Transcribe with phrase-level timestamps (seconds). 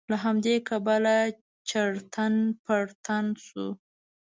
[0.11, 1.15] له همدې کبله
[1.69, 3.67] چړتن پړتن شو.